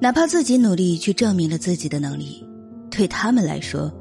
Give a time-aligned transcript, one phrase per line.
[0.00, 2.46] 哪怕自己努力去证明了自己的能力，
[2.88, 3.92] 对他们来说，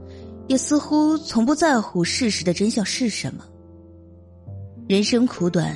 [0.47, 3.43] 也似乎从不在乎事实的真相是什么。
[4.87, 5.75] 人生苦短，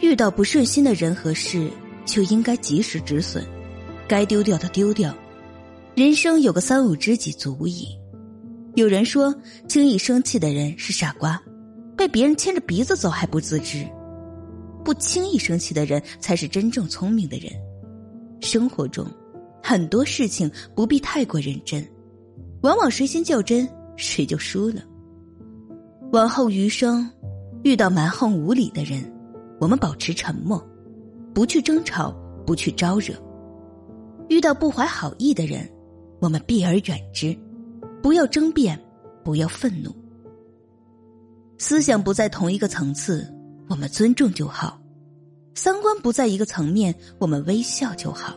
[0.00, 1.70] 遇到不顺心的人和事，
[2.04, 3.42] 就应该及时止损，
[4.06, 5.14] 该丢掉的丢掉。
[5.94, 7.88] 人生有个三五知己足矣。
[8.74, 9.34] 有人说，
[9.66, 11.42] 轻易生气的人是傻瓜，
[11.96, 13.86] 被别人牵着鼻子走还不自知；
[14.84, 17.50] 不轻易生气的人才是真正聪明的人。
[18.40, 19.06] 生活中，
[19.66, 21.82] 很多事情不必太过认真，
[22.60, 24.82] 往往谁先较真，谁就输了。
[26.12, 27.10] 往后余生。
[27.62, 29.02] 遇到蛮横无理的人，
[29.58, 30.62] 我们保持沉默，
[31.32, 33.14] 不去争吵，不去招惹；
[34.28, 35.66] 遇到不怀好意的人，
[36.20, 37.34] 我们避而远之，
[38.02, 38.78] 不要争辩，
[39.24, 39.90] 不要愤怒。
[41.56, 43.26] 思想不在同一个层次，
[43.70, 44.78] 我们尊重就好；
[45.54, 48.36] 三观不在一个层面，我们微笑就好。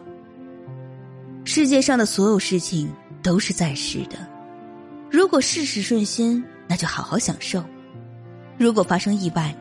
[1.48, 4.18] 世界上的所有事情都是暂时的，
[5.10, 7.64] 如果事事顺心，那就好好享受。
[8.58, 9.56] 如果发生意外，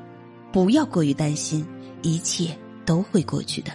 [0.53, 1.65] 不要过于担心，
[2.03, 2.51] 一切
[2.85, 3.71] 都会过去的。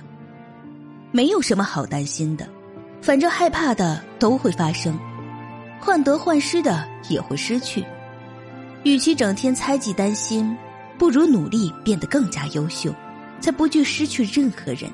[1.14, 2.46] 没有什么好担心的，
[3.02, 5.00] 反正害怕的都会发生，
[5.80, 7.82] 患得患失的也会失去。
[8.84, 10.54] 与其整天猜忌担心，
[10.98, 12.94] 不如努力变得更加优秀，
[13.40, 14.92] 才不惧失去任何人。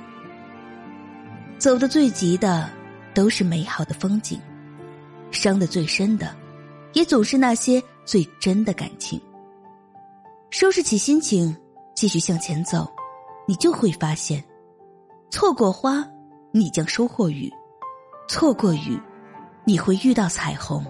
[1.57, 2.69] 走得最急的
[3.17, 4.39] 都是美好的风景，
[5.31, 6.35] 伤的最深的，
[6.93, 9.19] 也总是那些最真的感情。
[10.51, 11.57] 收拾起心情，
[11.95, 12.87] 继续向前走，
[13.47, 14.43] 你就会发现，
[15.31, 16.07] 错过花，
[16.51, 17.49] 你将收获雨；
[18.27, 19.01] 错过雨，
[19.65, 20.85] 你会遇到彩虹。